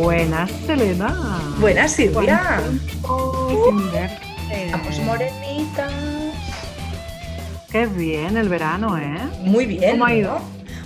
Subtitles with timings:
[0.00, 1.14] Buenas, Selena.
[1.58, 2.62] Buenas, Silvia.
[3.06, 3.70] Uh.
[4.50, 5.92] Estamos morenitas.
[7.70, 9.18] Qué bien el verano, ¿eh?
[9.42, 9.90] Muy bien.
[9.92, 10.38] ¿Cómo ha ido?
[10.38, 10.40] ¿no?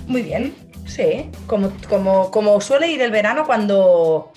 [0.07, 0.53] Muy bien,
[0.85, 1.31] sí.
[1.47, 4.33] Como, como, como suele ir el verano cuando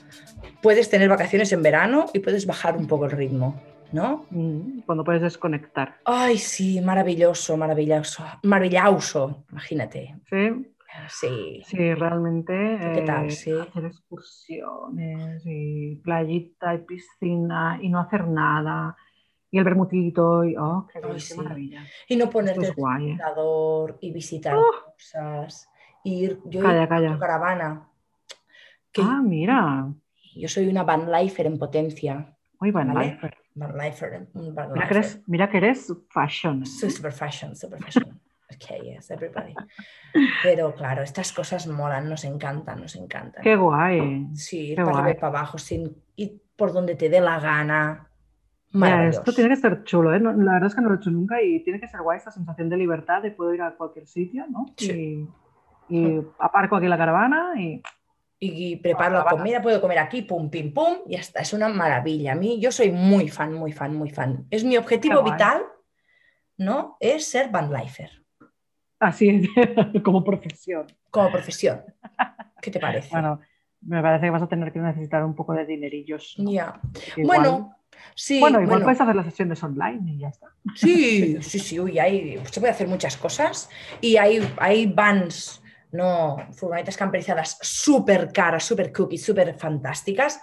[0.63, 4.27] puedes tener vacaciones en verano y puedes bajar un poco el ritmo, ¿no?
[4.31, 5.97] Mm, Cuando puedes desconectar.
[6.05, 8.25] Ay, sí, maravilloso, maravilloso.
[8.45, 10.15] Maravilloso, imagínate.
[10.31, 10.69] Sí,
[11.09, 11.63] Sí.
[11.65, 12.55] sí, realmente.
[12.95, 13.27] ¿Qué tal?
[13.27, 13.53] eh, Sí.
[13.53, 18.97] Hacer excursiones y playita y piscina y no hacer nada.
[19.51, 20.57] Y el bermutito y.
[20.57, 21.37] ¡Oh, qué, Ay, qué sí.
[21.37, 21.83] maravilla!
[22.09, 23.19] Y no ponerte es el guay, ¿eh?
[24.01, 24.71] y visitar Oh.
[24.95, 25.69] cosas.
[26.05, 27.09] Ir, yo Calla, ir calla.
[27.11, 27.89] con caravana.
[28.93, 29.93] Que Ah, mira.
[30.37, 32.37] yo soy una van lifer en potencia.
[32.61, 33.13] Muy buen Vale.
[33.13, 33.37] lifer.
[33.55, 34.97] Van lifer, van Mira que lifer.
[34.97, 36.65] eres, mira que eres fashion.
[36.67, 38.21] Soy super fashion, super fashion.
[38.51, 39.55] Ok, yes, everybody.
[40.43, 43.43] Pero claro, estas cosas molan, nos encantan, nos encantan.
[43.43, 44.27] Qué guay.
[44.35, 45.15] Sí, qué para guay.
[45.15, 48.11] para abajo, sin ir por donde te dé la gana.
[48.71, 49.21] Maravilloso.
[49.21, 50.21] esto tiene que ser chulo, ¿eh?
[50.21, 52.19] No- la verdad es que no lo he hecho nunca y tiene que ser guay
[52.19, 54.67] esta sensación de libertad de puedo ir a cualquier sitio, ¿no?
[54.77, 55.27] Sí.
[55.89, 57.83] Y, y aparco aquí la caravana y
[58.41, 61.41] Y preparo la comida, puedo comer aquí, pum, pim, pum, y ya está.
[61.41, 62.33] Es una maravilla.
[62.33, 64.47] A mí, yo soy muy fan, muy fan, muy fan.
[64.51, 65.63] Es mi objetivo vital,
[66.59, 66.97] ¿no?
[67.01, 67.71] Es ser van
[69.01, 69.49] así
[70.05, 70.87] como profesión.
[71.11, 71.83] como profesión.
[72.61, 73.11] ¿Qué te parece?
[73.11, 73.41] Bueno,
[73.83, 76.35] me parece que vas a tener que necesitar un poco de dinerillos.
[76.39, 76.51] ¿no?
[76.51, 76.81] Ya.
[77.17, 77.77] Bueno,
[78.15, 78.41] sí.
[78.41, 78.85] bueno, igual bueno.
[78.85, 80.49] puedes hacer las sesiones online y ya está.
[80.75, 86.37] Sí, sí, sí, uy, hay, se puede hacer muchas cosas y hay, hay vans, no,
[86.53, 90.41] furgonetas camperizadas súper caras, súper cookies, súper fantásticas.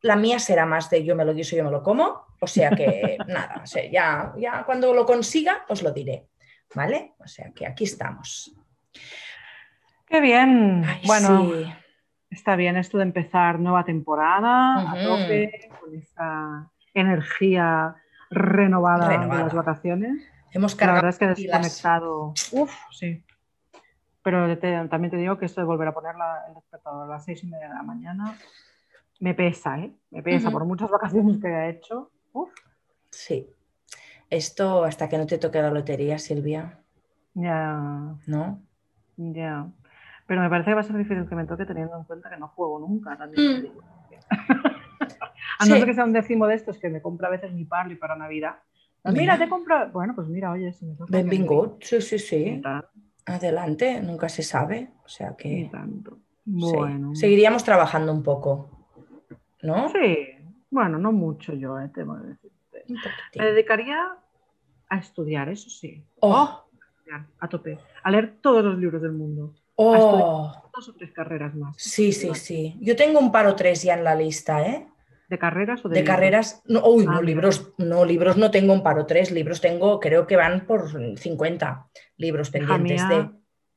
[0.00, 2.70] La mía será más de yo me lo guiso, yo me lo como, o sea
[2.70, 6.28] que nada, o sea, ya, ya cuando lo consiga os lo diré,
[6.74, 7.14] ¿vale?
[7.18, 8.52] O sea que aquí estamos.
[10.06, 10.84] Qué bien.
[10.86, 11.64] Ay, bueno, sí.
[12.30, 17.94] está bien esto de empezar nueva temporada a tope con esa energía
[18.30, 20.22] renovada, de las vacaciones.
[20.52, 22.34] hemos La cargado verdad es que desconectado.
[22.52, 23.24] Uf, sí.
[24.22, 27.14] Pero te- también te digo que esto de volver a poner la- el despertador a
[27.14, 28.34] las seis y media de la mañana
[29.20, 29.92] me pesa, ¿eh?
[30.10, 32.10] Me pesa por muchas vacaciones que he hecho.
[32.32, 32.50] Uf,
[33.10, 33.48] Sí.
[34.30, 36.78] Esto hasta que no te toque la lotería, Silvia,
[37.34, 38.60] ya, ¿no?
[39.16, 39.66] ya.
[40.26, 42.36] Pero me parece que va a ser difícil que me toque teniendo en cuenta que
[42.36, 43.16] no juego nunca.
[43.16, 43.66] te Mm.
[45.58, 45.78] a no Sí.
[45.78, 48.14] ser que sea un décimo de estos que me compra a veces mi parli para
[48.16, 48.56] Navidad.
[49.04, 49.38] Mira, Mira.
[49.38, 49.90] te compro.
[49.90, 51.10] Bueno, pues mira, oye, si me toca.
[51.10, 52.60] me Benvingut, sí, sí, sí.
[53.24, 54.90] Adelante, nunca se sabe.
[55.04, 55.76] O sea ni que sí.
[56.44, 57.14] Bueno.
[57.14, 58.86] seguiríamos trabajando un poco,
[59.62, 59.88] ¿no?
[59.88, 60.28] Sí,
[60.70, 62.48] bueno, no mucho yo, eh, tengo que decirte.
[62.48, 62.57] Un
[63.36, 63.98] Me dedicaría
[64.88, 66.64] a estudiar, eso sí, Oh,
[67.40, 71.74] a tope, a leer todos los libros del mundo, oh, dos o tres carreras más.
[71.78, 72.76] sí, sí, sí.
[72.80, 74.86] Yo tengo un par o tres ya en la lista, ¿eh?
[75.28, 76.14] ¿De carreras o de, De libros?
[76.16, 76.62] carreras.
[76.66, 77.22] No, uy, Ah, no, mira.
[77.26, 80.88] libros, no, libros no tengo un par o tres, libros tengo, creo que van por
[81.18, 83.30] 50 libros pendientes mía, de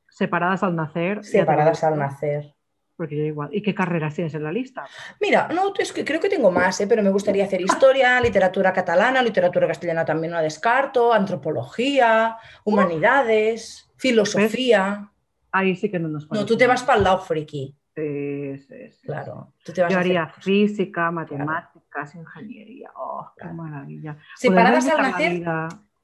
[0.08, 1.22] separadas al nacer.
[1.24, 2.54] separadas al nacer.
[2.96, 3.48] Porque yo igual.
[3.52, 4.84] ¿Y qué carreras tienes en la lista?
[5.20, 6.86] Mira, no, es que creo que tengo más, ¿eh?
[6.86, 13.90] pero me gustaría hacer historia, literatura catalana, literatura castellana también no la descarto, antropología, humanidades,
[13.96, 15.10] filosofía.
[15.50, 18.90] Ahí sí que no nos No, tú te vas para el lado friki, Sí, sí,
[18.90, 19.06] sí.
[19.06, 19.52] claro.
[19.64, 22.90] Tú te vas Yo hacer haría física, matemáticas, ingeniería.
[22.96, 23.54] ¡Oh, qué Claro.
[23.56, 24.16] maravilla!
[24.34, 25.44] Separadas al nacer.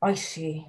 [0.01, 0.67] Ay, sí.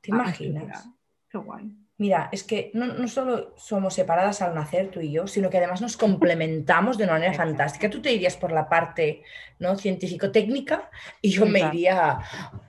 [0.00, 0.88] ¿Te a imaginas?
[1.28, 1.76] Qué guay.
[1.98, 5.58] Mira, es que no, no solo somos separadas al nacer tú y yo, sino que
[5.58, 7.50] además nos complementamos de una manera Exacto.
[7.50, 7.90] fantástica.
[7.90, 9.22] Tú te irías por la parte
[9.58, 9.76] ¿no?
[9.76, 12.18] científico-técnica y yo me iría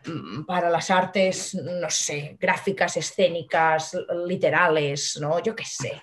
[0.05, 3.97] mm, para las artes, no sé, gráficas, escénicas,
[4.27, 5.39] literales, ¿no?
[5.41, 6.01] Yo qué sé.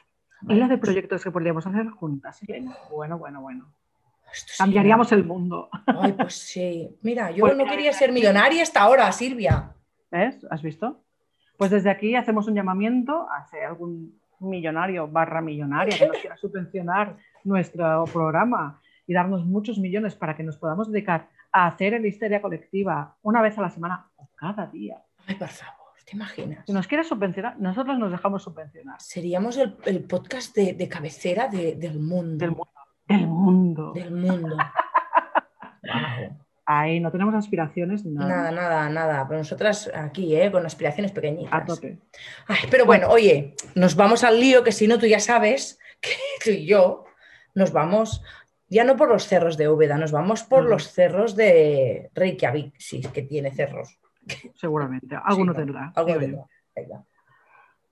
[0.48, 2.40] Y la de proyectos que podríamos hacer juntas.
[2.42, 2.76] Elena?
[2.90, 3.74] Bueno, bueno, bueno.
[4.32, 5.68] Esto sí, Cambiaríamos el mundo.
[5.86, 6.96] Ay, pues sí.
[7.02, 9.74] Mira, yo Pues no quería ser millonaria hasta ahora, Silvia.
[10.10, 10.46] ¿Ves?
[10.50, 11.04] ¿Has visto?
[11.60, 16.34] Pues desde aquí hacemos un llamamiento a si algún millonario barra millonaria que nos quiera
[16.38, 22.06] subvencionar nuestro programa y darnos muchos millones para que nos podamos dedicar a hacer el
[22.06, 25.02] histeria colectiva una vez a la semana o cada día.
[25.26, 26.64] Ay, por favor, ¿te imaginas?
[26.64, 28.96] Si nos quieres subvencionar, nosotros nos dejamos subvencionar.
[28.98, 32.38] Seríamos el, el podcast de, de cabecera de- del mundo.
[32.38, 32.72] Del mundo.
[33.06, 33.92] Del mundo.
[33.92, 34.56] Del mundo.
[35.82, 36.36] Guau.
[36.72, 38.28] Ahí no tenemos aspiraciones ni nada.
[38.28, 39.26] Nada, nada, nada.
[39.26, 40.52] Pero nosotras aquí, ¿eh?
[40.52, 41.52] con aspiraciones pequeñitas.
[41.52, 41.98] A tope.
[42.46, 46.10] Ay, pero bueno, oye, nos vamos al lío, que si no, tú ya sabes que
[46.44, 47.06] tú y yo
[47.56, 48.22] nos vamos,
[48.68, 53.08] ya no por los cerros de Úbeda, nos vamos por los cerros de Reykjavik, es
[53.08, 53.98] que tiene cerros.
[54.54, 55.16] Seguramente.
[55.24, 55.92] Alguno Sí, tendrá.
[55.96, 56.36] Algo digo de yo.
[56.36, 56.48] no.
[56.76, 57.04] Venga.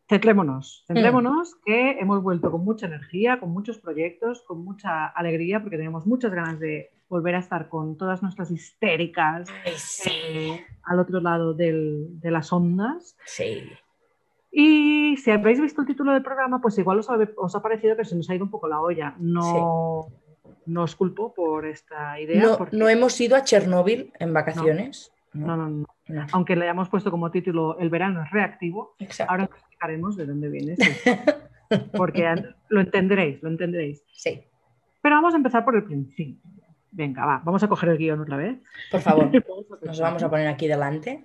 [0.08, 5.78] centrémonos, centrémonos que hemos vuelto con mucha energía, con muchos proyectos, con mucha alegría, porque
[5.78, 9.48] tenemos muchas ganas de volver a estar con todas nuestras histéricas
[10.04, 13.16] eh, al otro lado de las ondas.
[13.24, 13.62] Sí.
[14.50, 18.16] Y si habéis visto el título del programa, pues igual os ha, parecido que se
[18.16, 19.14] nos ha ido un poco la olla.
[19.18, 20.08] No,
[20.66, 22.42] no os culpo por esta idea.
[22.42, 25.12] No, no hemos ido a Chernóbil en vacaciones.
[25.32, 26.26] No, no, no.
[26.32, 28.96] Aunque le hayamos puesto como título El verano es reactivo,
[29.28, 30.76] ahora explicaremos de dónde viene.
[31.92, 32.34] Porque
[32.70, 34.02] lo entenderéis, lo entenderéis.
[34.12, 34.42] Sí.
[35.02, 36.40] Pero vamos a empezar por el principio.
[36.90, 38.58] Venga, va, vamos a coger el guion otra vez.
[38.90, 39.30] Por favor,
[39.82, 41.24] nos vamos a poner aquí delante.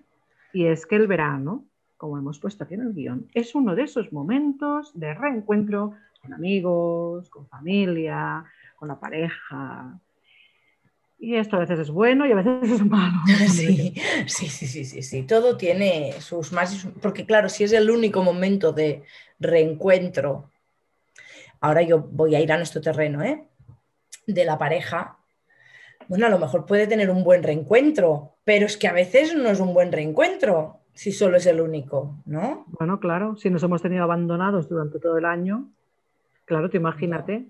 [0.52, 1.66] Y es que el verano,
[1.98, 6.34] como hemos puesto aquí en el guion, es uno de esos momentos de reencuentro con
[6.34, 8.46] amigos, con familia,
[8.76, 10.00] con la pareja.
[11.20, 13.18] Y esto a veces es bueno y a veces es malo.
[13.48, 13.96] Sí,
[14.28, 18.74] sí, sí, sí, sí, Todo tiene sus más Porque claro, si es el único momento
[18.74, 19.04] de
[19.40, 20.52] reencuentro,
[21.62, 23.48] ahora yo voy a ir a nuestro terreno, ¿eh?
[24.28, 25.18] De la pareja,
[26.08, 29.50] bueno, a lo mejor puede tener un buen reencuentro, pero es que a veces no
[29.50, 32.66] es un buen reencuentro si solo es el único, ¿no?
[32.68, 35.72] Bueno, claro, si nos hemos tenido abandonados durante todo el año,
[36.46, 37.48] claro, te imagínate,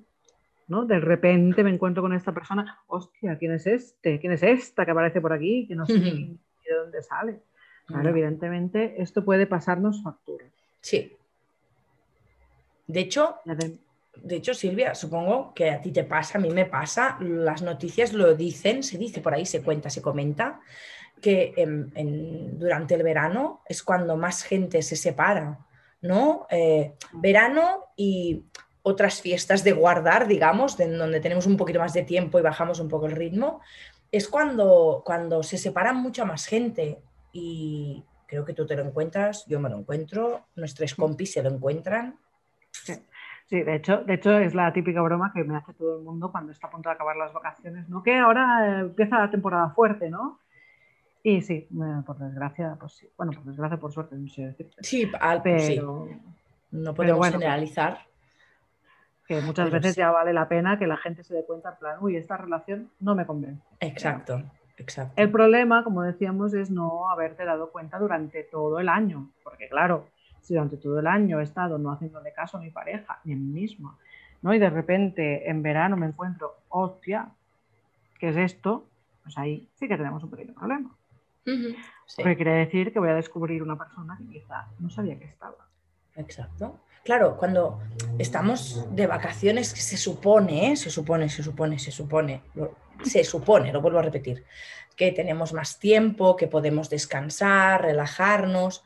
[0.67, 0.85] ¿no?
[0.85, 4.19] De repente me encuentro con esta persona, hostia, ¿quién es este?
[4.19, 5.67] ¿Quién es esta que aparece por aquí?
[5.67, 7.41] Que no sé de dónde sale.
[7.85, 10.45] Claro, evidentemente esto puede pasarnos factura.
[10.79, 11.11] Sí.
[12.87, 13.35] De hecho,
[14.15, 18.13] de hecho, Silvia, supongo que a ti te pasa, a mí me pasa, las noticias
[18.13, 20.61] lo dicen, se dice por ahí, se cuenta, se comenta,
[21.21, 21.53] que
[22.53, 25.59] durante el verano es cuando más gente se separa,
[26.01, 26.47] ¿no?
[26.49, 28.43] Eh, verano y
[28.81, 32.79] otras fiestas de guardar, digamos, de, donde tenemos un poquito más de tiempo y bajamos
[32.81, 33.61] un poco el ritmo,
[34.11, 36.99] es cuando, cuando se separan mucha más gente
[37.31, 41.49] y creo que tú te lo encuentras, yo me lo encuentro, nuestros compis se lo
[41.49, 42.19] encuentran.
[43.45, 46.31] Sí, de hecho, de hecho es la típica broma que me hace todo el mundo
[46.31, 48.01] cuando está a punto de acabar las vacaciones, ¿no?
[48.01, 50.39] Que ahora empieza la temporada fuerte, ¿no?
[51.21, 51.67] Y sí,
[52.05, 53.09] por desgracia, pues sí.
[53.17, 54.69] Bueno, por desgracia, por suerte, no sé decir.
[54.79, 55.09] Sí,
[55.43, 56.07] pero
[56.71, 57.99] no podemos generalizar.
[59.25, 61.97] Que muchas veces ya vale la pena que la gente se dé cuenta, en plan,
[62.01, 63.63] uy, esta relación no me convence.
[63.79, 64.41] Exacto,
[64.75, 65.13] exacto.
[65.15, 70.07] El problema, como decíamos, es no haberte dado cuenta durante todo el año, porque claro,
[70.43, 73.35] si durante todo el año he estado no haciéndole caso a mi pareja ni a
[73.35, 73.97] mí misma,
[74.41, 74.53] ¿no?
[74.53, 77.29] Y de repente en verano me encuentro, hostia,
[78.19, 78.85] ¿qué es esto?
[79.23, 80.91] Pues ahí sí que tenemos un pequeño problema.
[82.15, 85.67] Porque quiere decir que voy a descubrir una persona que quizá no sabía que estaba.
[86.15, 86.79] Exacto.
[87.03, 87.81] Claro, cuando
[88.17, 90.75] estamos de vacaciones, se supone, ¿eh?
[90.77, 92.41] se supone, se supone, se supone,
[93.03, 94.45] se supone, lo vuelvo a repetir,
[94.95, 98.85] que tenemos más tiempo, que podemos descansar, relajarnos.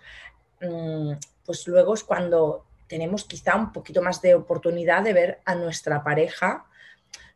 [1.47, 6.03] Pues luego es cuando tenemos quizá un poquito más de oportunidad de ver a nuestra
[6.03, 6.65] pareja,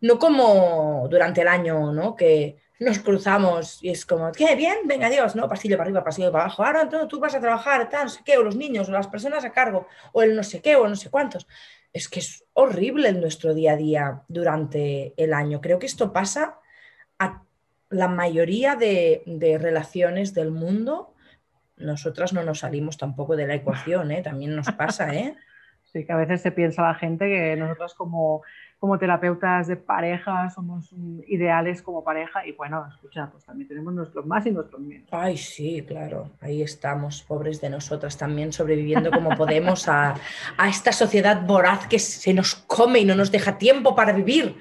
[0.02, 2.14] no como durante el año, ¿no?
[2.18, 4.54] Que nos cruzamos y es como, ¿qué?
[4.58, 4.80] ¿Bien?
[4.84, 5.48] Venga, Dios, ¿no?
[5.48, 6.66] Pasillo para arriba, pasillo para abajo.
[6.66, 9.08] Ahora tú, tú vas a trabajar, tal, no sé qué, o los niños, o las
[9.08, 11.48] personas a cargo, o el no sé qué, o no sé cuántos.
[11.94, 15.62] Es que es horrible en nuestro día a día durante el año.
[15.62, 16.60] Creo que esto pasa
[17.18, 17.44] a
[17.90, 21.11] la mayoría de relaciones del mundo
[21.82, 24.22] nosotras no nos salimos tampoco de la ecuación, ¿eh?
[24.22, 25.14] también nos pasa.
[25.14, 25.36] ¿eh?
[25.92, 28.44] Sí, que a veces se piensa la gente que nosotros como,
[28.80, 30.96] como terapeutas de pareja somos
[31.28, 35.10] ideales como pareja y bueno, escucha, pues también tenemos nuestros más y nuestros menos.
[35.12, 40.16] Ay, sí, claro, ahí estamos, pobres de nosotras también, sobreviviendo como podemos a,
[40.66, 44.56] esta sociedad voraz que se nos come y no nos deja tiempo para vivir.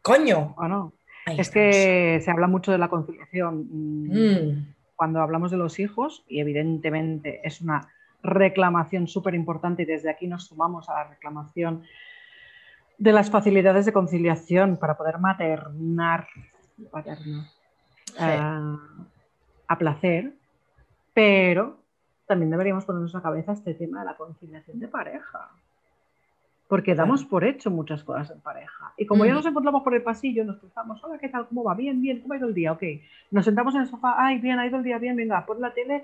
[0.00, 0.54] Coño.
[0.56, 0.92] Bueno,
[1.26, 3.66] es que se habla mucho de la conciliación.
[3.68, 7.88] Mm cuando hablamos de los hijos, y evidentemente es una
[8.22, 11.82] reclamación súper importante y desde aquí nos sumamos a la reclamación
[12.98, 16.28] de las facilidades de conciliación para poder maternar,
[18.16, 18.76] a,
[19.66, 20.34] a placer,
[21.12, 21.78] pero
[22.28, 25.50] también deberíamos ponernos a cabeza este tema de la conciliación de pareja
[26.72, 28.94] porque damos por hecho muchas cosas en pareja.
[28.96, 31.46] Y como ya nos encontramos por el pasillo, nos cruzamos, hola, ¿qué tal?
[31.46, 31.74] ¿Cómo va?
[31.74, 32.72] Bien, bien, ¿cómo ha ido el día?
[32.72, 32.82] Ok.
[33.30, 35.74] Nos sentamos en el sofá, ay, bien, ha ido el día bien, venga, por la
[35.74, 36.02] tele,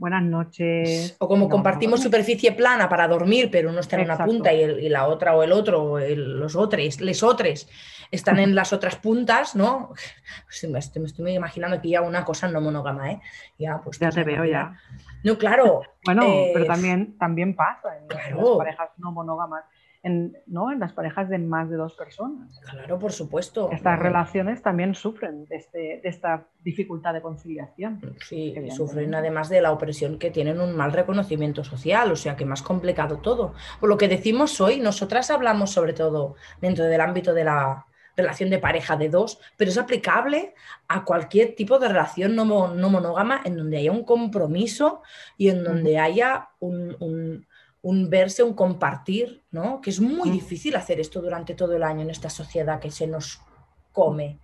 [0.00, 1.14] buenas noches.
[1.18, 5.06] O como compartimos superficie plana para dormir, pero uno está en una punta y, la
[5.06, 7.68] otra o el otro, o los otros, les otros,
[8.10, 9.92] están en las otras puntas, ¿no?
[10.68, 13.20] me, estoy, imaginando que ya una cosa no monógama, ¿eh?
[13.58, 14.74] Ya, pues, ya te veo, ya.
[15.22, 15.82] No, claro.
[16.02, 19.64] Bueno, pero también, también pasa en las parejas no monógamas
[20.02, 20.72] en, ¿no?
[20.72, 22.58] en las parejas de más de dos personas.
[22.70, 23.70] Claro, por supuesto.
[23.70, 28.00] Estas relaciones también sufren de, este, de, esta dificultad de conciliación.
[28.26, 32.44] Sí, sufren además de la opresión que tienen un mal reconocimiento social, o sea que
[32.44, 33.54] más complicado todo.
[33.80, 38.50] Por lo que decimos hoy, nosotras hablamos sobre todo dentro del ámbito de la relación
[38.50, 40.54] de pareja de dos, pero es aplicable
[40.88, 42.44] a cualquier tipo de relación no,
[42.74, 45.02] no monógama en donde haya un compromiso
[45.36, 47.46] y en donde haya un
[47.82, 49.80] un verse, un compartir, ¿no?
[49.80, 53.06] Que es muy difícil hacer esto durante todo el año en esta sociedad que se
[53.06, 53.40] nos
[53.92, 54.38] come.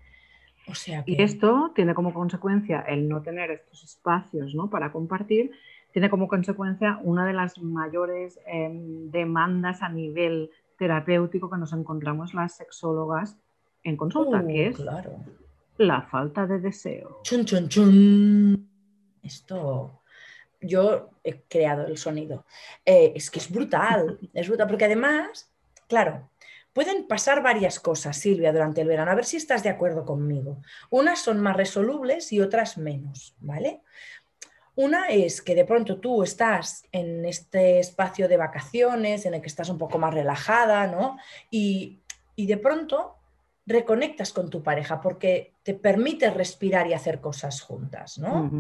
[0.69, 4.69] O sea Y esto tiene como consecuencia el no tener estos espacios ¿no?
[4.69, 5.53] para compartir,
[5.93, 12.35] tiene como consecuencia una de las mayores em, demandas a nivel terapéutico que nos encontramos
[12.35, 13.37] las sexólogas
[13.83, 14.85] en consulta, que uh, es
[15.79, 17.21] la falta de deseo.
[17.23, 18.69] Chun, chun, chun.
[19.23, 20.03] Esto
[20.61, 22.45] yo he creado el sonido.
[22.85, 25.51] Eh, es que es brutal, es brutal, porque además,
[25.89, 26.29] claro,
[26.77, 30.61] pueden pasar varias cosas, Silvia, durante el verano, a ver si estás de acuerdo conmigo.
[30.91, 33.81] Unas son más resolubles y otras menos, ¿vale?
[34.75, 39.47] Una es que de pronto tú estás en este espacio de vacaciones, en el que
[39.47, 41.17] estás un poco más relajada, ¿no?
[41.51, 42.03] Y,
[42.37, 43.17] de pronto
[43.65, 48.51] reconectas con tu pareja porque te permite respirar y hacer cosas juntas, ¿no?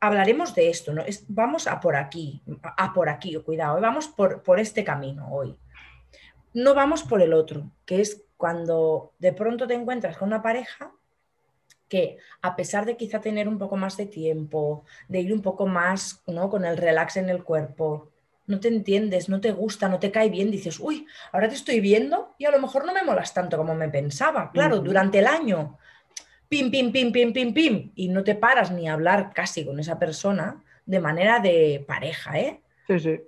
[0.00, 1.04] hablaremos de esto, ¿no?
[1.28, 2.42] vamos a por aquí,
[2.76, 3.80] a por aquí, cuidado, ¿eh?
[3.80, 5.56] vamos por, por este camino hoy.
[6.54, 10.92] No vamos por el otro, que es cuando de pronto te encuentras con una pareja
[11.88, 15.66] que a pesar de quizá tener un poco más de tiempo, de ir un poco
[15.66, 16.48] más ¿no?
[16.48, 18.08] con el relax en el cuerpo,
[18.46, 21.80] no te entiendes, no te gusta, no te cae bien, dices, uy, ahora te estoy
[21.80, 24.50] viendo y a lo mejor no me molas tanto como me pensaba.
[24.52, 25.78] Claro, durante el año
[26.52, 29.80] pim, pim, pim, pim, pim, pim, y no te paras ni a hablar casi con
[29.80, 32.60] esa persona de manera de pareja, ¿eh?
[32.86, 33.20] Sí, sí.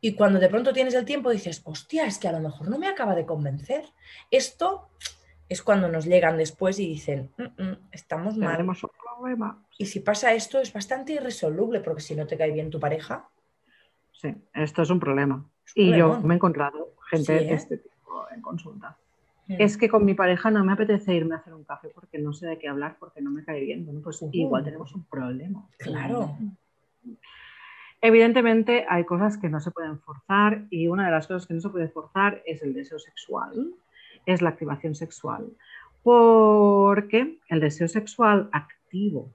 [0.00, 2.78] Y cuando de pronto tienes el tiempo dices, hostia, es que a lo mejor no
[2.78, 3.84] me acaba de convencer.
[4.30, 4.88] Esto
[5.48, 8.52] es cuando nos llegan después y dicen, mm, mm, estamos mal.
[8.52, 9.64] Tenemos un problema.
[9.76, 13.28] Y si pasa esto es bastante irresoluble porque si no te cae bien tu pareja.
[14.12, 15.44] Sí, esto es un problema.
[15.74, 17.54] y yo me he encontrado gente de ¿eh?
[17.54, 18.96] este tipo en consulta.
[19.48, 22.34] Es que con mi pareja no me apetece irme a hacer un café porque no
[22.34, 23.86] sé de qué hablar, porque no me cae bien.
[23.86, 25.66] Bueno, pues igual tenemos un problema.
[25.78, 26.36] Claro.
[28.00, 31.60] Evidentemente hay cosas que no se pueden forzar y una de las cosas que no
[31.60, 33.74] se puede forzar es el deseo sexual,
[34.24, 35.48] es la activación sexual.
[36.02, 39.30] Porque el deseo sexual activo,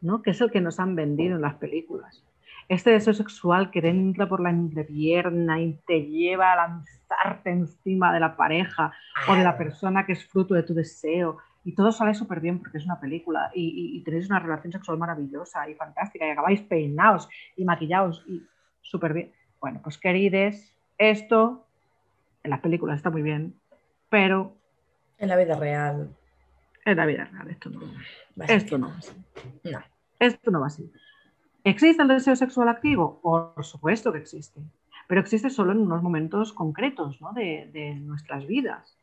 [0.00, 0.20] ¿no?
[0.20, 2.24] que es el que nos han vendido en las películas,
[2.68, 8.20] este deseo sexual que entra por la entrepierna y te lleva a lanzarte encima de
[8.20, 8.92] la pareja
[9.28, 11.38] o de la persona que es fruto de tu deseo.
[11.64, 15.68] Y todo sale súper bien porque es una película y, tenéis una relación sexual maravillosa
[15.68, 18.42] y fantástica y acabáis peinados y maquillados y
[18.80, 19.32] súper bien.
[19.60, 21.66] Bueno, pues querides, esto
[22.42, 23.54] en las películas está muy bien,
[24.08, 24.56] pero...
[25.18, 26.10] En la vida real.
[26.84, 27.80] En la vida real, esto no.
[28.48, 28.92] Esto no.
[29.62, 29.78] No.
[30.18, 30.90] Esto no va así.
[31.64, 33.20] ¿Existe el deseo sexual activo?
[33.20, 34.60] Por supuesto que existe,
[35.06, 38.98] pero existe solo en unos momentos concretos de, nuestras vidas.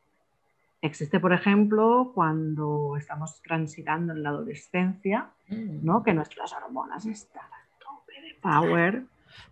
[0.81, 5.83] Existe, por ejemplo, cuando estamos transitando en la adolescencia, mm.
[5.83, 6.03] ¿no?
[6.03, 9.03] que nuestras hormonas están a tope de power.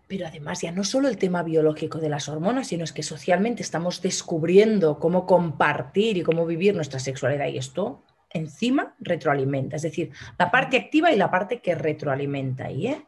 [0.06, 3.62] Pero además ya no solo el tema biológico de las hormonas, sino es que socialmente
[3.62, 10.10] estamos descubriendo cómo compartir y cómo vivir nuestra sexualidad y esto encima retroalimenta, es decir,
[10.38, 13.06] la parte activa y la parte que retroalimenta ahí, ¿eh?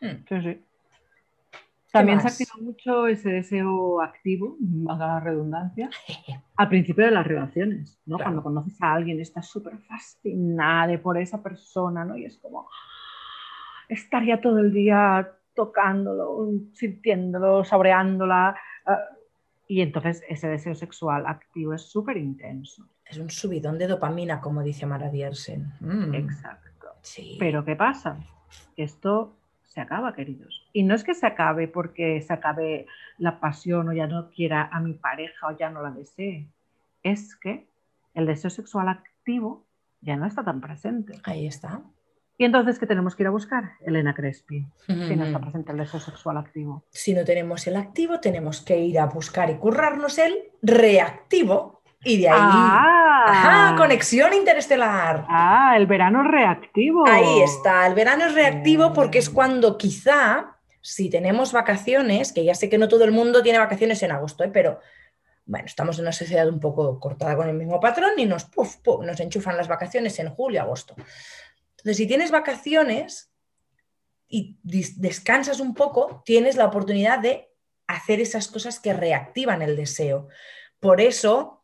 [0.00, 0.65] Sí, sí.
[1.98, 5.90] También se activa mucho ese deseo activo, más la redundancia,
[6.56, 8.18] al principio de las relaciones, ¿no?
[8.18, 12.16] Cuando conoces a alguien estás súper fascinada por esa persona, ¿no?
[12.16, 12.68] Y es como,
[13.88, 18.56] estaría todo el día tocándolo, sintiéndolo, saboreándola.
[18.84, 18.98] Ah,
[19.66, 22.86] y entonces ese deseo sexual activo es súper intenso.
[23.04, 25.72] Es un subidón de dopamina, como dice Mara Diersen.
[25.80, 26.14] Mm.
[26.14, 26.88] Exacto.
[27.02, 27.36] Sí.
[27.38, 28.18] Pero ¿qué pasa?
[28.76, 29.34] Esto
[29.76, 30.66] se acaba, queridos.
[30.72, 32.86] Y no es que se acabe porque se acabe
[33.18, 36.48] la pasión o ya no quiera a mi pareja o ya no la desee.
[37.02, 37.66] Es que
[38.14, 39.66] el deseo sexual activo
[40.00, 41.12] ya no está tan presente.
[41.24, 41.82] Ahí está.
[42.38, 43.72] ¿Y entonces qué tenemos que ir a buscar?
[43.82, 46.82] Elena Crespi, si no está presente el deseo sexual activo.
[46.88, 52.22] Si no tenemos el activo, tenemos que ir a buscar y currarnos el reactivo y
[52.22, 52.38] de ahí.
[52.40, 53.15] Ah,
[53.76, 55.24] conexión interestelar.
[55.28, 57.08] Ah, el verano reactivo.
[57.08, 62.54] Ahí está, el verano es reactivo porque es cuando quizá, si tenemos vacaciones, que ya
[62.54, 64.50] sé que no todo el mundo tiene vacaciones en agosto, ¿eh?
[64.52, 64.80] pero
[65.46, 68.48] bueno, estamos en una sociedad un poco cortada con el mismo patrón y nos,
[69.02, 70.94] nos enchufan las vacaciones en julio, agosto.
[71.78, 73.30] Entonces, si tienes vacaciones
[74.28, 77.48] y descansas un poco, tienes la oportunidad de
[77.86, 80.28] hacer esas cosas que reactivan el deseo.
[80.80, 81.55] Por eso,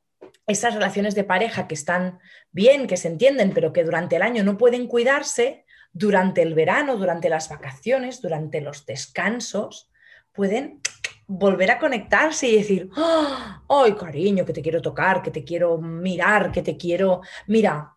[0.46, 4.44] esas relaciones de pareja que están bien, que se entienden, pero que durante el año
[4.44, 9.90] no pueden cuidarse, durante el verano, durante las vacaciones, durante los descansos,
[10.32, 10.80] pueden
[11.26, 13.62] volver a conectarse y decir, ¡Ah!
[13.68, 17.20] ¡ay, cariño, que te quiero tocar, que te quiero mirar, que te quiero...
[17.46, 17.96] Mira,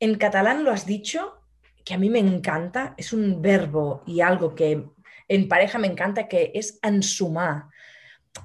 [0.00, 1.40] en catalán lo has dicho,
[1.84, 4.84] que a mí me encanta, es un verbo y algo que
[5.28, 7.66] en pareja me encanta, que es ansumar,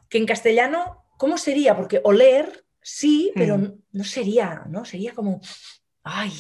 [0.10, 1.76] que en castellano, ¿cómo sería?
[1.76, 3.82] Porque oler, sí, pero mm.
[3.94, 4.86] no sería, ¿no?
[4.86, 5.42] Sería como,
[6.04, 6.32] ay,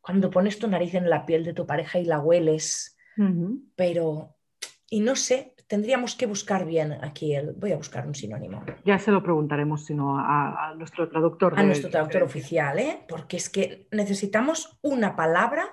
[0.00, 2.96] cuando pones tu nariz en la piel de tu pareja y la hueles,
[3.76, 4.34] pero,
[4.88, 7.52] y no sé, tendríamos que buscar bien aquí el.
[7.52, 8.64] Voy a buscar un sinónimo.
[8.84, 11.52] Ya se lo preguntaremos, sino a, nuestro traductor.
[11.56, 13.04] A nuestro traductor oficial, ¿eh?
[13.08, 15.68] Porque es que necesitamos una palabra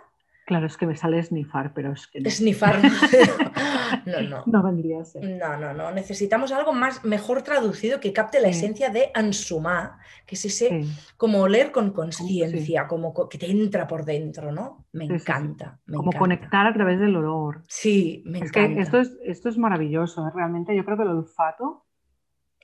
[0.47, 2.29] Claro, es que me sale snifar, pero es que no.
[2.29, 2.79] Snifar.
[4.05, 4.43] no, no.
[4.45, 5.21] No vendría a ser.
[5.37, 5.91] No, no, no.
[5.91, 10.85] Necesitamos algo más mejor traducido que capte la esencia de ansumar, que es ese
[11.17, 14.85] como oler con conciencia, como que te entra por dentro, ¿no?
[14.93, 15.81] Me encanta.
[15.85, 17.63] como conectar a través del olor.
[17.67, 18.75] Sí, me es encanta.
[18.75, 20.31] Que esto, es, esto es maravilloso, ¿eh?
[20.33, 20.73] realmente.
[20.73, 21.85] Yo creo que el olfato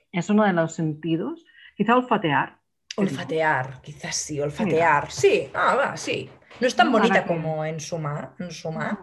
[0.09, 1.43] es uno de los sentidos.
[1.75, 2.59] Quizá olfatear.
[2.95, 5.11] Olfatear, quizás sí, olfatear.
[5.11, 6.29] Sí, ah, va, sí.
[6.59, 8.99] No es tan bonita como en Suma, en Suma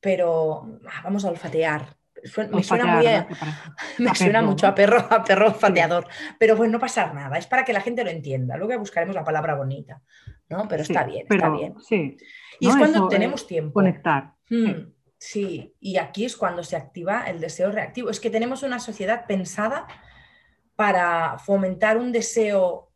[0.00, 1.96] pero ah, vamos a olfatear.
[2.52, 3.06] Me suena, muy
[4.04, 6.08] me suena mucho a perro, a perro olfateador.
[6.38, 8.56] Pero bueno, no pasa nada, es para que la gente lo entienda.
[8.56, 10.02] Luego buscaremos la palabra bonita,
[10.48, 10.66] ¿no?
[10.66, 11.74] Pero está bien, está bien.
[11.80, 12.16] Sí.
[12.58, 13.74] Y es cuando tenemos tiempo.
[13.74, 14.32] Conectar.
[14.50, 18.10] Hmm, sí, y aquí es cuando se activa el deseo reactivo.
[18.10, 19.86] Es que tenemos una sociedad pensada
[20.74, 22.90] para fomentar un deseo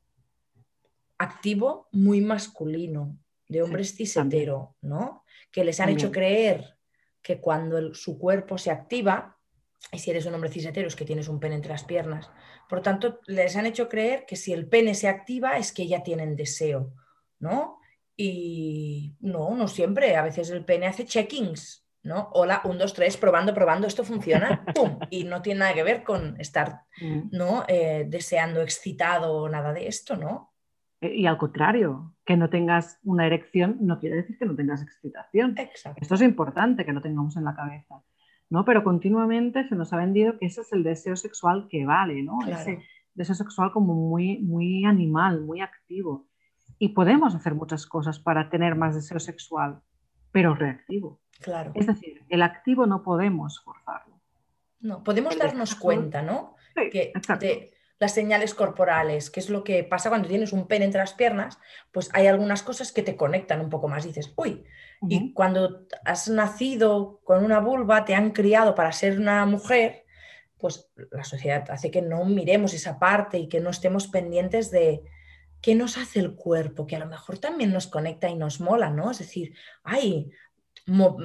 [1.17, 3.17] activo muy masculino,
[3.53, 4.05] de hombres sí,
[4.81, 5.25] ¿no?
[5.51, 6.77] Que les han hecho creer
[7.23, 9.39] que cuando su cuerpo se activa,
[9.93, 12.31] y si eres un hombre cisetero es que tienes un pene entre las piernas,
[12.69, 16.03] por tanto, les han hecho creer que si el pene se activa es que ya
[16.03, 16.95] tienen deseo,
[17.39, 17.79] ¿no?
[18.17, 22.31] Y no, no siempre, a veces el pene hace checkings, ¿no?
[22.33, 24.99] Hola, un, dos, tres, probando, probando, esto funciona, ¡pum!
[25.11, 27.29] Y no tiene nada que ver con estar, mm.
[27.31, 27.65] ¿no?
[27.69, 30.52] Eh, deseando, excitado o nada de esto, ¿no?
[31.03, 34.83] Eh, y al contrario, que no tengas una erección no quiere decir que no tengas
[34.83, 35.57] excitación.
[35.97, 38.03] Esto es importante que lo tengamos en la cabeza.
[38.49, 38.65] ¿no?
[38.65, 42.39] Pero continuamente se nos ha vendido que ese es el deseo sexual que vale, ¿no?
[42.47, 42.83] Ese
[43.15, 46.29] deseo sexual como muy, muy animal, muy activo.
[46.79, 49.81] Y podemos hacer muchas cosas para tener más deseo sexual,
[50.31, 51.21] pero reactivo.
[51.41, 51.73] Claro.
[51.75, 54.21] Es decir, el activo no podemos forzarlo.
[54.81, 56.55] No, podemos darnos cuenta, ¿no?
[56.75, 57.13] que
[58.03, 61.61] las señales corporales, que es lo que pasa cuando tienes un pene entre las piernas,
[61.93, 64.05] pues hay algunas cosas que te conectan un poco más.
[64.05, 64.65] Dices, uy,
[65.09, 70.05] y cuando has nacido con una vulva, te han criado para ser una mujer,
[70.59, 75.03] pues la sociedad hace que no miremos esa parte y que no estemos pendientes de
[75.61, 78.91] qué nos hace el cuerpo, que a lo mejor también nos conecta y nos mola,
[78.91, 79.13] ¿no?
[79.13, 80.33] Es decir, ay,
[80.87, 81.17] no,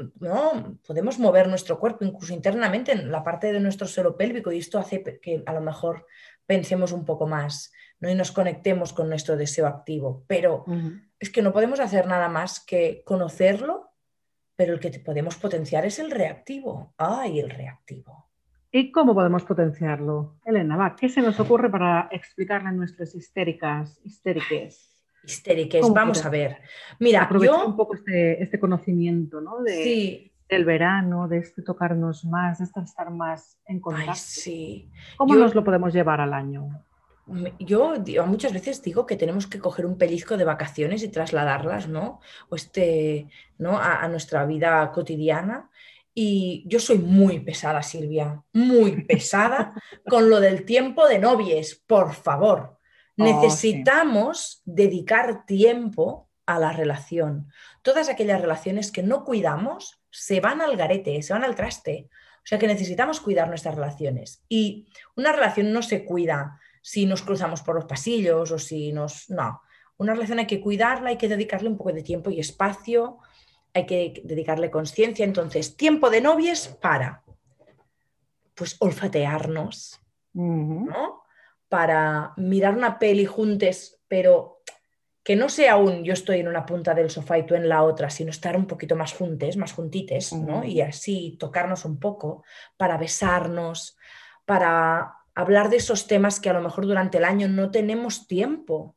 [0.85, 4.77] podemos mover nuestro cuerpo incluso internamente en la parte de nuestro suelo pélvico y esto
[4.77, 6.05] hace que a lo mejor
[6.47, 8.09] pensemos un poco más ¿no?
[8.09, 10.23] y nos conectemos con nuestro deseo activo.
[10.27, 10.65] Pero
[11.19, 13.91] es que no podemos hacer nada más que conocerlo,
[14.55, 16.93] pero el que podemos potenciar es el reactivo.
[16.97, 18.27] ¡Ay, el reactivo!
[18.71, 20.39] ¿Y cómo podemos potenciarlo?
[20.45, 24.93] Elena, va, ¿qué se nos ocurre para explicarle a nuestras histéricas, histéricas?
[25.23, 26.57] Histéricas, vamos a ver.
[26.99, 29.61] Mira, Aprovechar un poco este, este conocimiento, ¿no?
[29.61, 34.13] De, sí, del verano, de este tocarnos más, de estar más en contacto.
[34.15, 34.89] sí.
[35.17, 36.83] ¿Cómo nos lo podemos llevar al año?
[37.59, 42.21] Yo muchas veces digo que tenemos que coger un pellizco de vacaciones y trasladarlas, ¿no?
[42.47, 43.77] O este, ¿no?
[43.77, 45.69] A, nuestra vida cotidiana.
[46.13, 49.73] Y yo soy muy pesada, Silvia, muy pesada
[50.09, 52.77] con lo del tiempo de novies, por favor.
[53.19, 57.51] Oh, Necesitamos dedicar tiempo a la relación.
[57.81, 62.09] Todas aquellas relaciones que no cuidamos, se van al garete, se van al traste.
[62.37, 64.43] O sea que necesitamos cuidar nuestras relaciones.
[64.49, 69.29] Y una relación no se cuida si nos cruzamos por los pasillos o si nos...
[69.29, 69.61] No,
[69.97, 73.19] una relación hay que cuidarla, hay que dedicarle un poco de tiempo y espacio,
[73.73, 75.23] hay que dedicarle conciencia.
[75.23, 77.23] Entonces, tiempo de novies para,
[78.55, 79.99] pues, olfatearnos,
[80.33, 81.23] ¿no?
[81.69, 84.56] Para mirar una peli juntos, pero
[85.27, 87.83] que no sea un yo estoy en una punta del sofá y tú en la
[87.83, 90.63] otra, sino estar un poquito más juntes, más juntites, ¿no?
[90.63, 92.45] Y así tocarnos un poco
[92.77, 93.97] para besarnos,
[94.45, 98.95] para hablar de esos temas que a lo mejor durante el año no tenemos tiempo,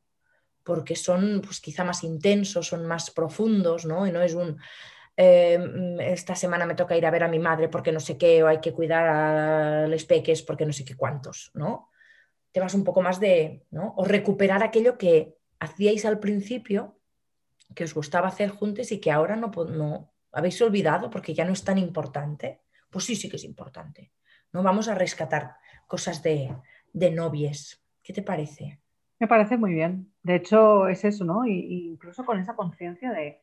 [0.62, 4.06] porque son pues quizá más intensos, son más profundos, ¿no?
[4.06, 4.56] Y no es un
[5.16, 5.58] eh,
[5.98, 8.46] esta semana me toca ir a ver a mi madre porque no sé qué, o
[8.46, 11.90] hay que cuidar a los peques porque no sé qué cuántos, ¿no?
[12.52, 13.94] Temas un poco más de, ¿no?
[13.96, 16.98] O recuperar aquello que hacíais al principio,
[17.74, 21.52] que os gustaba hacer juntos y que ahora no, no habéis olvidado porque ya no
[21.52, 22.62] es tan importante.
[22.90, 24.12] Pues sí, sí que es importante.
[24.52, 24.62] ¿no?
[24.62, 26.54] Vamos a rescatar cosas de,
[26.92, 27.82] de novies.
[28.02, 28.80] ¿Qué te parece?
[29.18, 30.12] Me parece muy bien.
[30.22, 31.46] De hecho, es eso, ¿no?
[31.46, 33.40] Y, incluso con esa conciencia de,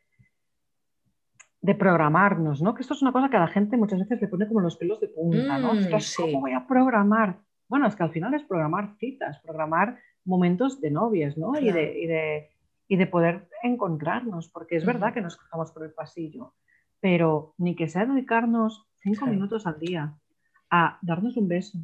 [1.61, 2.73] de programarnos, ¿no?
[2.73, 4.75] Que esto es una cosa que a la gente muchas veces le pone como los
[4.77, 5.75] pelos de punta, ¿no?
[5.75, 7.39] Mm, ¿Cómo voy a programar?
[7.67, 11.57] Bueno, es que al final es programar citas, programar momentos de novias, ¿no?
[11.59, 12.49] Y, de, y, de,
[12.87, 16.53] y, de, poder encontrarnos, porque es verdad que nos cruzamos por el pasillo,
[16.99, 20.13] pero ni que sea dedicarnos cinco minutos al día
[20.69, 21.79] a darnos un beso,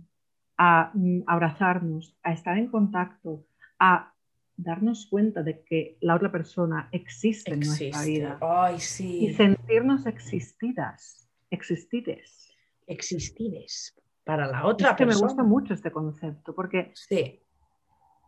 [0.57, 3.45] a mm, abrazarnos, a estar en contacto,
[3.79, 4.13] a
[4.55, 8.37] darnos cuenta de que la otra persona existe, en nuestra vida.
[8.41, 9.25] Ay, sí.
[9.25, 12.51] Y sentirnos existidas, existides.
[12.85, 17.39] Existides para la otra es que me gusta mucho este concepto porque sí.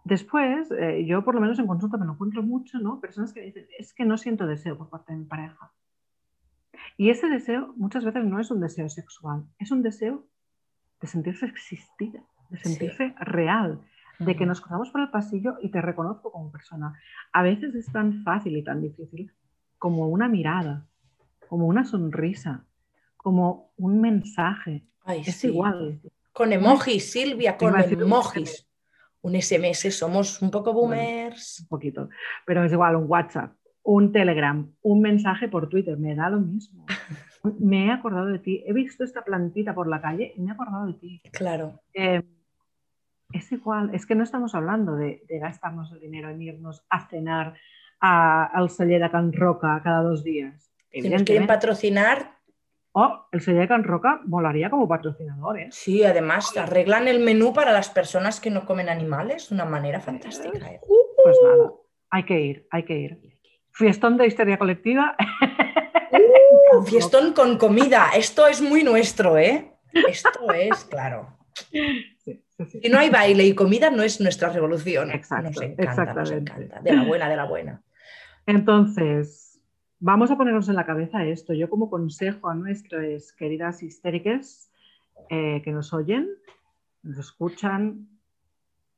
[0.06, 3.02] Después, eh, yo por lo menos en consulta me lo encuentro mucho, ¿no?
[3.02, 5.74] Personas que dicen, es que no siento deseo por parte de mi pareja.
[6.96, 10.26] Y ese deseo muchas veces no es un deseo sexual, es un deseo
[11.02, 13.82] de sentirse existida, de sentirse real,
[14.20, 16.98] de que nos cruzamos por el pasillo y te reconozco como persona.
[17.34, 19.34] A veces es tan fácil y tan difícil
[19.78, 20.88] como una mirada,
[21.50, 22.66] como una sonrisa,
[23.18, 24.86] como un mensaje.
[25.08, 26.00] es igual.
[26.32, 28.66] Con emojis, Silvia, con emojis.
[29.26, 31.62] Un SMS, somos un poco boomers.
[31.62, 32.10] un poquito,
[32.46, 36.86] pero es igual, un WhatsApp, un Telegram, un mensaje por Twitter, me da lo mismo.
[37.60, 40.54] me he acordado de ti, he visto esta plantita por la calle y me he
[40.54, 41.22] acordado de ti.
[41.32, 41.82] Claro.
[41.96, 42.22] Eh,
[43.34, 47.56] es igual, es que no estamos hablando de, gastarnos el dinero en irnos a cenar
[48.00, 50.72] al celler de Can Roca cada dos días.
[50.92, 52.35] Si nos quieren patrocinar.
[52.98, 55.60] Oh, el de Can Roca molaría como patrocinador.
[55.60, 55.68] ¿eh?
[55.70, 60.00] Sí, además arreglan el menú para las personas que no comen animales de una manera
[60.00, 60.72] fantástica.
[60.72, 60.80] ¿eh?
[61.22, 61.74] Pues nada,
[62.10, 63.20] hay que ir, hay que ir.
[63.72, 65.18] Fiestón de histeria colectiva.
[66.72, 68.12] Uh, fiestón con comida.
[68.16, 69.74] Esto es muy nuestro, ¿eh?
[69.92, 71.38] Esto es, claro.
[71.52, 75.12] Si no hay baile y comida, no es nuestra revolución.
[75.12, 76.80] Exacto, nos encanta, nos encanta.
[76.80, 77.84] De la buena, de la buena.
[78.46, 79.45] Entonces,
[80.00, 81.54] vamos a ponernos en la cabeza esto.
[81.54, 84.70] Yo como consejo a nuestras queridas histéricas
[85.30, 86.30] eh, que nos oyen,
[87.04, 88.08] nos escuchan,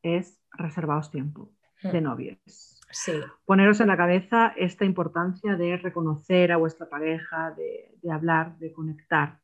[0.02, 1.52] es reservaos tiempo
[1.84, 2.04] de hmm.
[2.04, 2.82] novios.
[2.90, 3.14] Sí.
[3.46, 8.72] Poneros en la cabeza esta importancia de reconocer a vuestra pareja, de, de hablar, de
[8.72, 9.40] conectar.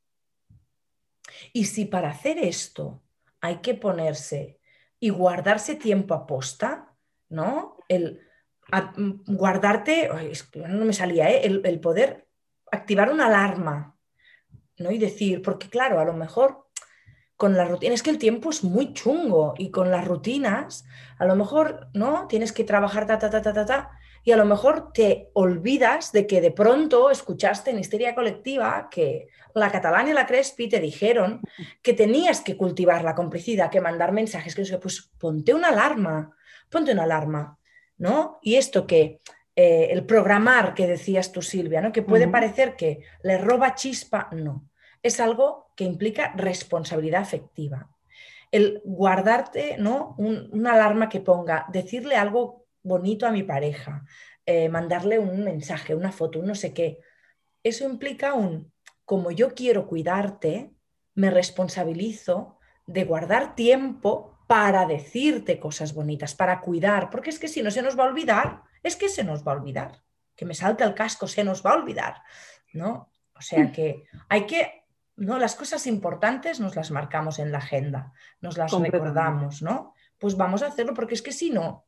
[1.51, 3.01] Y si para hacer esto
[3.41, 4.59] hay que ponerse
[4.99, 6.95] y guardarse tiempo a posta,
[7.27, 7.75] ¿no?
[7.89, 8.21] El
[9.27, 10.09] guardarte,
[10.55, 11.41] no me salía, ¿eh?
[11.45, 12.27] el, poder
[12.71, 13.95] activar una alarma,
[14.77, 14.91] ¿no?
[14.91, 16.67] Y decir, porque claro, a lo mejor
[17.35, 20.85] con la rutina, es que el tiempo es muy chungo y con las rutinas,
[21.17, 22.27] a lo mejor, ¿no?
[22.27, 23.91] Tienes que trabajar ta, ta, ta, ta, ta, ta,
[24.23, 29.27] y a lo mejor te olvidas de que de pronto escuchaste en Histeria Colectiva que
[29.53, 31.41] la catalana y la Crespi te dijeron
[31.81, 36.31] que tenías que cultivar la complicidad, que mandar mensajes, que pues ponte una alarma,
[36.69, 37.59] ponte una alarma,
[37.97, 38.39] ¿no?
[38.41, 39.21] Y esto que
[39.55, 41.91] eh, el programar que decías tú, Silvia, ¿no?
[41.91, 44.69] Que puede parecer que le roba chispa, no.
[45.01, 47.89] Es algo que implica responsabilidad afectiva.
[48.51, 50.15] El guardarte, ¿no?
[50.17, 54.05] una alarma que ponga, decirle algo bonito a mi pareja,
[54.45, 56.99] eh, mandarle un mensaje, una foto, un no sé qué.
[57.63, 58.71] Eso implica un
[59.05, 60.71] como yo quiero cuidarte,
[61.15, 67.63] me responsabilizo de guardar tiempo para decirte cosas bonitas, para cuidar, porque es que si
[67.63, 70.01] no se nos va a olvidar, es que se nos va a olvidar,
[70.35, 72.21] que me salta el casco, se nos va a olvidar,
[72.73, 73.11] ¿no?
[73.35, 75.39] O sea que hay que, ¿no?
[75.39, 79.93] Las cosas importantes nos las marcamos en la agenda, nos las recordamos, ¿no?
[80.17, 81.85] Pues vamos a hacerlo porque es que si no,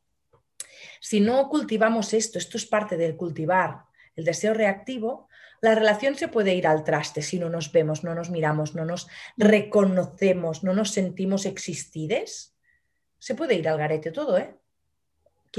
[1.00, 3.84] si no cultivamos esto, esto es parte del cultivar
[4.16, 5.28] el deseo reactivo,
[5.66, 8.84] la relación se puede ir al traste si no nos vemos, no nos miramos, no
[8.84, 12.56] nos reconocemos, no nos sentimos existides.
[13.18, 14.56] Se puede ir al garete todo, ¿eh?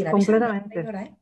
[0.09, 0.79] Completamente.
[0.79, 1.15] ¿eh?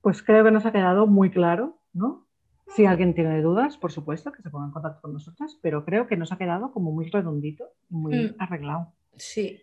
[0.00, 2.26] Pues creo que nos ha quedado muy claro, ¿no?
[2.74, 6.08] Si alguien tiene dudas, por supuesto, que se ponga en contacto con nosotras, pero creo
[6.08, 8.34] que nos ha quedado como muy redondito y muy mm.
[8.40, 8.92] arreglado.
[9.14, 9.60] Sí.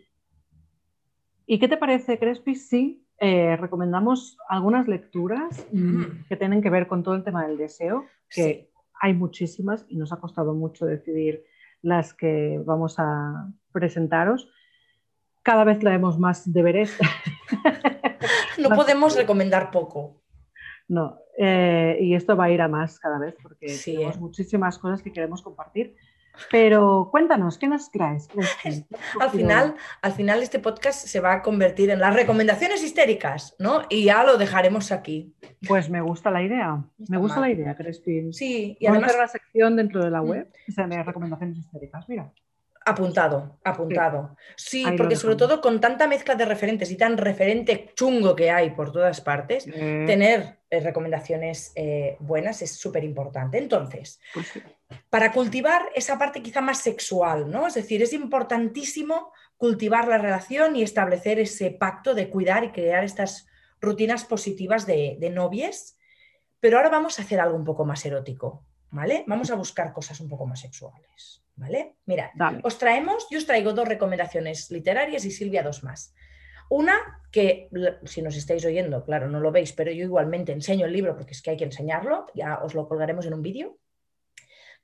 [1.45, 6.25] ¿Y qué te parece, Crespi, si eh, recomendamos algunas lecturas mm.
[6.27, 10.11] que tienen que ver con todo el tema del deseo, que hay muchísimas y nos
[10.11, 11.45] ha costado mucho decidir
[11.81, 14.51] las que vamos a presentaros.
[15.41, 16.97] Cada vez leemos más deberes.
[18.57, 20.21] no podemos recomendar poco.
[20.89, 24.19] No, eh, y esto va a ir a más cada vez porque Sí, tenemos ¿eh?
[24.19, 25.95] muchísimas cosas que queremos compartir.
[26.49, 28.27] Pero cuéntanos, ¿qué nos traes?
[29.19, 33.83] Al final, al final este podcast se va a convertir en las recomendaciones histéricas, ¿no?
[33.89, 35.33] Y ya lo dejaremos aquí.
[35.67, 36.83] Pues me gusta la idea.
[36.99, 37.49] está Me gusta mal.
[37.49, 38.33] la idea, Crispin.
[38.33, 40.27] Sí, y a además hacer la sección dentro de la Mm.
[40.29, 42.07] web que se llama recomendaciones históricas.
[42.09, 42.31] Mira.
[42.85, 44.35] Apuntado, apuntado.
[44.55, 48.51] Sí, Ahí porque sobre todo con tanta mezcla de referentes y tan referente chungo que
[48.51, 53.57] hay por todas partes, tener eh, recomendaciones eh, buenas es súper importante.
[53.57, 54.61] Entonces, pues sí.
[55.09, 57.67] para cultivar esa parte quizá más sexual, ¿no?
[57.67, 63.03] Es decir, es importantísimo cultivar la relación y establecer ese pacto de cuidar y crear
[63.03, 63.47] estas
[63.79, 65.97] rutinas positivas de, de novies.
[66.59, 69.23] Pero ahora vamos a hacer algo un poco más erótico, ¿vale?
[69.27, 71.97] Vamos a buscar cosas un poco más sexuales, ¿vale?
[72.05, 72.61] Dale.
[72.63, 76.13] os traemos, yo os traigo dos recomendaciones literarias y Silvia dos más.
[76.69, 76.95] Una
[77.31, 77.69] que,
[78.05, 81.33] si nos estáis oyendo, claro, no lo veis, pero yo igualmente enseño el libro porque
[81.33, 83.77] es que hay que enseñarlo, ya os lo colgaremos en un vídeo.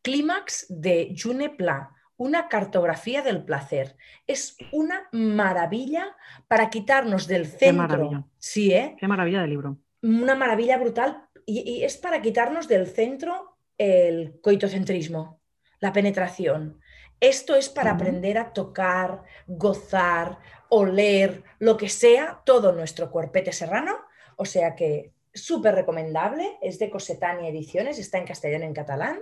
[0.02, 3.96] Clímax de June Pla, una cartografía del placer.
[4.28, 6.16] Es una maravilla
[6.48, 7.76] para quitarnos del centro.
[7.76, 8.24] maravilla.
[8.40, 8.96] Sí, ¿eh?
[9.00, 9.78] Qué maravilla de libro.
[10.02, 11.26] Una maravilla brutal.
[11.46, 15.42] Y, y es para quitarnos del centro el coitocentrismo,
[15.80, 16.80] la penetración.
[17.20, 20.40] Esto es para aprender a tocar, gozar,
[20.70, 23.98] oler, lo que sea, todo nuestro cuerpete serrano.
[24.36, 26.58] O sea que súper recomendable.
[26.62, 29.22] Es de Cosetania Ediciones, está en castellano y en catalán.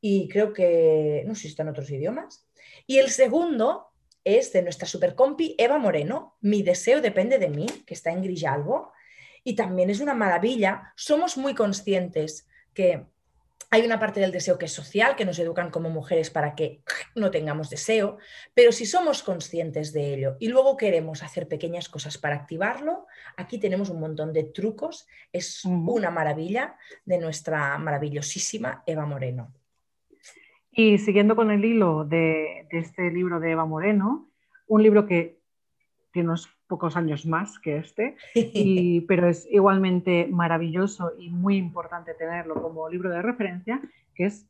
[0.00, 2.46] Y creo que, no sé si está en otros idiomas.
[2.86, 3.88] Y el segundo
[4.24, 8.22] es de nuestra super compi Eva Moreno, Mi deseo depende de mí, que está en
[8.22, 8.92] Grijalbo.
[9.42, 10.92] Y también es una maravilla.
[10.96, 13.06] Somos muy conscientes que
[13.70, 16.80] hay una parte del deseo que es social, que nos educan como mujeres para que
[17.14, 18.18] no tengamos deseo,
[18.54, 23.58] pero si somos conscientes de ello y luego queremos hacer pequeñas cosas para activarlo, aquí
[23.58, 25.06] tenemos un montón de trucos.
[25.32, 29.52] Es una maravilla de nuestra maravillosísima Eva Moreno.
[30.70, 34.30] Y siguiendo con el hilo de, de este libro de Eva Moreno,
[34.66, 35.40] un libro que
[36.12, 42.14] tiene unos pocos años más que este, y- pero es igualmente maravilloso y muy importante
[42.14, 43.80] tenerlo como libro de referencia,
[44.14, 44.46] que es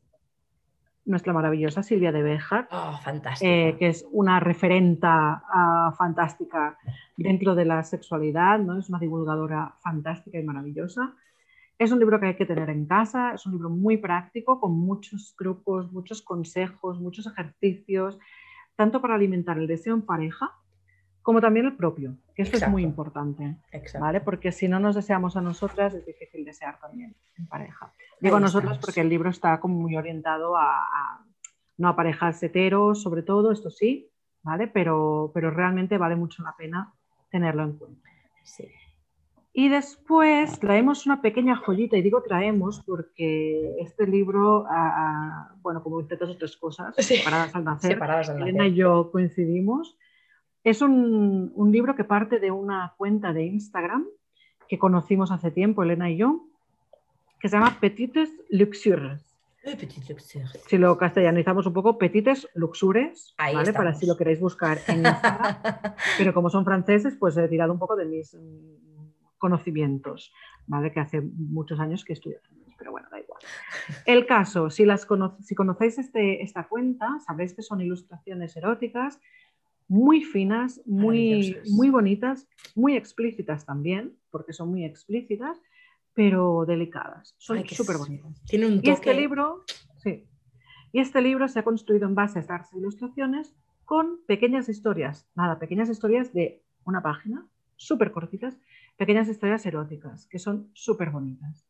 [1.05, 2.99] nuestra maravillosa Silvia de Béjar, Oh,
[3.39, 6.77] eh, que es una referenta ah, fantástica
[7.15, 8.77] dentro de la sexualidad, ¿no?
[8.77, 11.13] es una divulgadora fantástica y maravillosa.
[11.79, 14.73] Es un libro que hay que tener en casa, es un libro muy práctico, con
[14.73, 18.19] muchos trucos, muchos consejos, muchos ejercicios,
[18.75, 20.51] tanto para alimentar el deseo en pareja
[21.27, 23.99] como también el propio, que esto es muy importante, Exacto.
[24.05, 24.21] ¿vale?
[24.21, 27.91] Porque si no nos deseamos a nosotras, es difícil desear también en pareja.
[28.21, 31.25] Digo nosotras porque el libro está como muy orientado a, a-
[31.77, 34.09] no a parejas heteros, sobre todo, esto sí,
[34.41, 34.67] ¿vale?
[34.67, 36.93] Pero, pero realmente vale mucho la pena
[37.29, 38.09] tenerlo en cuenta.
[38.43, 38.69] Sí.
[39.51, 46.05] Y después traemos una pequeña joyita, y digo traemos porque este libro, ah, bueno, como
[46.05, 47.17] tantas otras cosas, Sí.
[47.17, 48.71] separadas al nacer, Separadas al Elena nacer.
[48.71, 49.97] y yo coincidimos.
[50.67, 54.05] Es un, un libro que parte de una cuenta de Instagram
[54.67, 56.45] que conocimos hace tiempo, Elena y yo,
[57.39, 59.23] que se llama Petites Luxures.
[59.63, 60.45] Luxure.
[60.67, 63.71] Si lo castellanizamos un poco, Petites Luxures, Ahí ¿vale?
[63.71, 65.55] Para si lo queréis buscar en Instagram.
[66.17, 70.33] Pero como son franceses, pues he tirado un poco de mis mm, conocimientos,
[70.65, 70.91] ¿vale?
[70.91, 72.39] Que hace muchos años que estudio
[72.77, 73.41] pero bueno, da igual.
[74.05, 79.19] El caso, si, las cono- si conocéis este- esta cuenta, sabréis que son ilustraciones eróticas
[79.87, 85.61] muy finas, muy, muy bonitas, muy explícitas también, porque son muy explícitas,
[86.13, 87.35] pero delicadas.
[87.37, 88.43] Son súper bonitas.
[88.45, 88.91] Tiene un Y toque.
[88.91, 89.63] este libro,
[89.97, 90.27] sí.
[90.91, 95.59] Y este libro se ha construido en base a estas ilustraciones con pequeñas historias, nada,
[95.59, 98.57] pequeñas historias de una página, súper cortitas,
[98.97, 101.65] pequeñas historias eróticas, que son súper bonitas.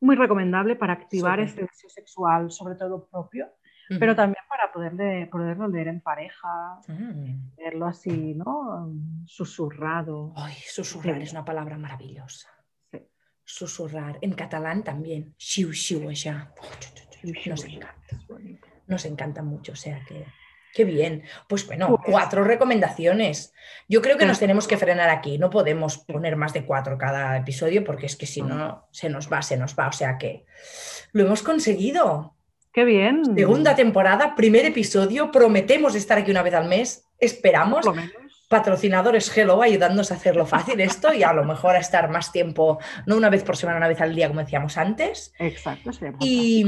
[0.00, 3.48] Muy recomendable para activar este deseo sexual, sobre todo propio,
[3.88, 7.50] Pero también para poderle, poderlo leer en pareja, Mm.
[7.58, 8.90] leerlo así, ¿no?
[9.26, 10.32] Susurrado.
[10.36, 11.22] Ay, susurrar Sí.
[11.22, 12.48] es una palabra maravillosa.
[12.90, 13.06] Sí.
[13.44, 14.18] Susurrar.
[14.22, 15.34] En catalán también.
[15.38, 16.00] Xiu, xiu.
[16.04, 18.18] Nos encanta.
[18.86, 19.72] Nos encanta mucho.
[19.72, 20.24] O sea que.
[20.74, 21.22] Qué bien.
[21.48, 23.52] Pues bueno, Pues- cuatro recomendaciones.
[23.88, 25.38] Yo creo que nos tenemos que frenar aquí.
[25.38, 29.32] No podemos poner más de cuatro cada episodio porque es que si no, se nos
[29.32, 29.86] va, se nos va.
[29.86, 30.46] O sea que
[31.12, 32.33] lo hemos conseguido.
[32.74, 33.36] Qué bien.
[33.36, 35.30] Segunda temporada, primer episodio.
[35.30, 37.08] Prometemos estar aquí una vez al mes.
[37.20, 37.86] Esperamos.
[38.48, 42.80] Patrocinadores Hello ayudándonos a hacerlo fácil esto y a lo mejor a estar más tiempo,
[43.06, 45.32] no una vez por semana, una vez al día, como decíamos antes.
[45.38, 46.66] Exacto, Y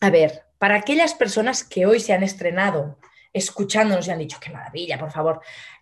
[0.00, 2.98] a ver, para aquellas personas que hoy se han estrenado
[3.32, 5.40] escuchándonos y han dicho, qué maravilla, por favor,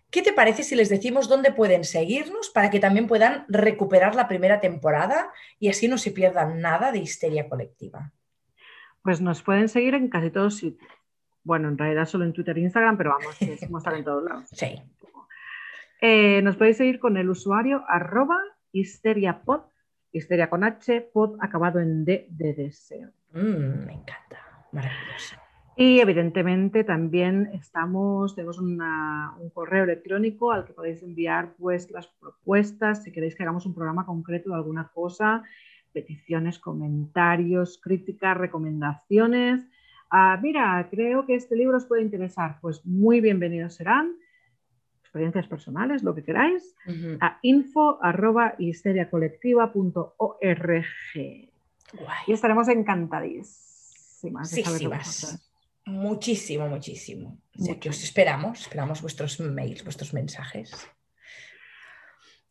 [0.09, 4.29] ¿qué te parece si les decimos dónde pueden seguirnos para que también puedan recuperar la
[4.29, 8.13] primera temporada y así no se pierdan nada de histeria colectiva?
[9.03, 10.91] Pues nos pueden seguir en casi todos sitios.
[11.43, 14.49] Bueno, en realidad solo en Twitter e Instagram, pero vamos, que estar en todos lados.
[14.51, 14.81] Sí.
[16.01, 18.37] Eh, nos podéis seguir con el usuario arroba
[18.71, 19.61] histeriapod,
[20.11, 23.09] histeria con H, pod acabado en D de deseo.
[23.33, 24.39] Mm, me encanta,
[24.71, 25.35] maravilloso.
[25.75, 28.77] Y evidentemente también estamos, tenemos un
[29.53, 34.49] correo electrónico al que podéis enviar vuestras propuestas si queréis que hagamos un programa concreto
[34.49, 35.43] de alguna cosa,
[35.93, 39.65] peticiones, comentarios, críticas, recomendaciones.
[40.09, 42.57] Ah, mira, creo que este libro os puede interesar.
[42.61, 44.15] Pues muy bienvenidos serán.
[45.01, 46.75] Experiencias personales, lo que queráis,
[47.19, 50.85] a info arroba histeriacolectiva.org.
[52.27, 55.01] Y estaremos encantadísimas de saber
[55.85, 57.37] Muchísimo, muchísimo.
[57.89, 60.71] os esperamos, esperamos vuestros mails, vuestros mensajes.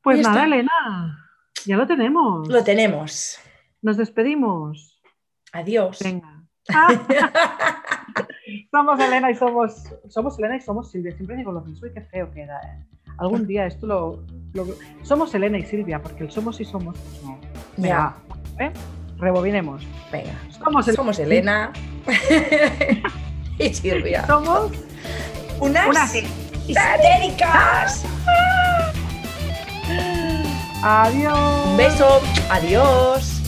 [0.03, 1.30] Pues nada, Elena,
[1.67, 2.49] ya lo tenemos.
[2.49, 3.39] Lo tenemos.
[3.83, 5.01] Nos despedimos.
[5.53, 5.99] Adiós.
[6.03, 6.41] Venga.
[8.71, 11.15] somos Elena y somos, somos Elena y somos Silvia.
[11.17, 12.61] Siempre digo lo mismo y qué feo queda.
[12.61, 12.85] ¿eh?
[13.19, 14.25] Algún día esto lo,
[15.03, 17.39] Somos Elena y Silvia, porque el somos y somos, pues no.
[17.77, 18.17] Venga,
[18.59, 18.73] ¿eh?
[19.19, 19.87] rebobinemos.
[20.11, 21.73] Venga, somos, somos Elena.
[23.59, 24.27] y Silvia.
[24.27, 24.73] Somos
[25.61, 26.15] unas, unas
[26.67, 28.05] histéricas.
[30.83, 31.67] Adiós.
[31.67, 32.05] Un beso.
[32.49, 33.40] Adiós.